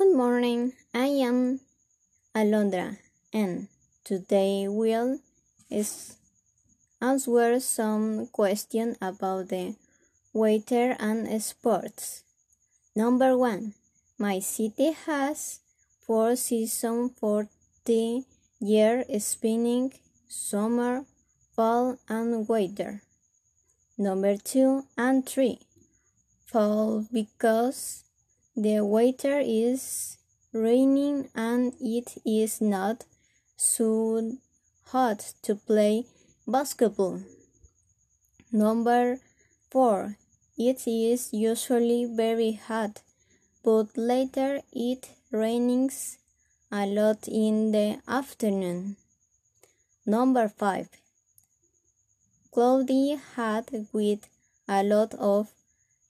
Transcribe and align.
Good 0.00 0.16
morning, 0.16 0.72
I 0.94 1.08
am 1.28 1.60
Alondra 2.34 2.96
and 3.34 3.68
today 4.02 4.66
we'll 4.66 5.20
answer 7.02 7.60
some 7.60 8.26
questions 8.28 8.96
about 9.02 9.50
the 9.50 9.76
weather 10.32 10.96
and 10.98 11.28
sports. 11.42 12.22
Number 12.96 13.36
one, 13.36 13.74
my 14.18 14.38
city 14.38 14.92
has 15.04 15.60
four 16.06 16.34
seasons 16.34 17.12
for 17.20 17.50
the 17.84 18.24
year 18.58 19.04
spring, 19.18 19.92
summer, 20.26 21.04
fall 21.54 21.98
and 22.08 22.48
winter. 22.48 23.02
Number 23.98 24.38
two 24.38 24.84
and 24.96 25.28
three, 25.28 25.58
fall 26.46 27.04
because 27.12 28.04
the 28.56 28.80
weather 28.80 29.40
is 29.40 30.18
raining 30.52 31.28
and 31.34 31.72
it 31.80 32.18
is 32.26 32.60
not 32.60 33.04
so 33.56 34.32
hot 34.86 35.34
to 35.42 35.54
play 35.54 36.04
basketball. 36.46 37.20
Number 38.52 39.20
4. 39.70 40.16
It 40.58 40.86
is 40.86 41.32
usually 41.32 42.04
very 42.04 42.52
hot, 42.52 43.02
but 43.64 43.96
later 43.96 44.60
it 44.72 45.10
rains 45.30 46.18
a 46.72 46.86
lot 46.86 47.28
in 47.28 47.72
the 47.72 48.00
afternoon. 48.08 48.96
Number 50.04 50.48
5. 50.48 50.88
Cloudy 52.52 53.16
hat 53.36 53.70
with 53.92 54.28
a 54.68 54.82
lot 54.82 55.14
of 55.14 55.52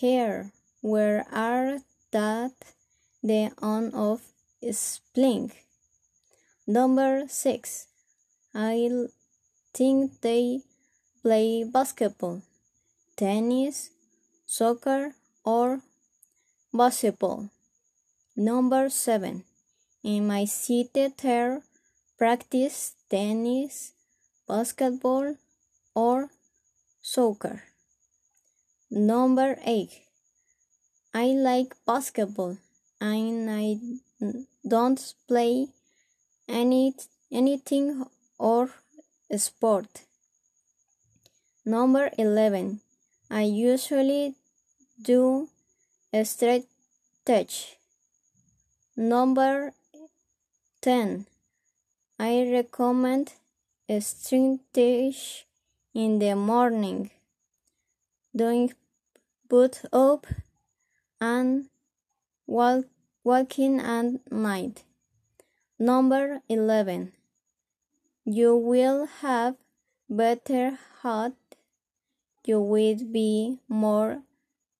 hair. 0.00 0.52
Where 0.80 1.24
are 1.32 1.78
that 2.14 2.54
the 3.22 3.50
on 3.60 3.90
of 3.92 4.22
spring. 4.70 5.50
Number 6.66 7.26
six. 7.28 7.88
I 8.54 8.88
think 9.74 10.20
they 10.20 10.60
play 11.22 11.64
basketball, 11.64 12.42
tennis, 13.16 13.90
soccer, 14.46 15.14
or 15.44 15.80
basketball. 16.72 17.50
Number 18.36 18.88
seven. 18.88 19.42
In 20.04 20.26
my 20.28 20.44
city 20.44 21.12
there 21.20 21.62
practice 22.16 22.94
tennis, 23.10 23.92
basketball, 24.46 25.36
or 25.94 26.30
soccer. 27.02 27.64
Number 28.90 29.58
eight. 29.64 30.04
I 31.24 31.28
like 31.28 31.74
basketball 31.86 32.58
and 33.00 33.48
I 33.48 33.78
don't 34.68 35.00
play 35.26 35.68
any 36.46 36.92
anything 37.32 38.04
or 38.38 38.68
sport. 39.34 40.02
Number 41.64 42.10
11. 42.18 42.80
I 43.30 43.42
usually 43.44 44.34
do 45.00 45.48
a 46.12 46.26
straight 46.26 46.66
touch. 47.24 47.78
Number 48.94 49.72
10. 50.82 51.24
I 52.18 52.32
recommend 52.52 53.32
a 53.88 54.00
string 54.02 54.60
touch 54.74 55.46
in 55.94 56.18
the 56.18 56.34
morning. 56.34 57.10
Doing 58.36 58.74
boot 59.48 59.80
up 59.90 60.26
and 61.24 61.64
walk, 62.46 62.84
walking 63.22 63.80
at 63.80 64.20
night. 64.30 64.84
Number 65.78 66.40
11. 66.48 67.12
You 68.24 68.56
will 68.56 69.06
have 69.22 69.56
better 70.08 70.78
health. 71.02 71.32
You 72.44 72.60
will 72.60 73.00
be 73.10 73.58
more 73.68 74.22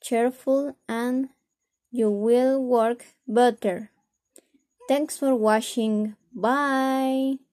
cheerful 0.00 0.76
and 0.88 1.28
you 1.90 2.10
will 2.10 2.62
work 2.62 3.04
better. 3.28 3.90
Thanks 4.88 5.18
for 5.18 5.34
watching. 5.34 6.16
Bye. 6.32 7.49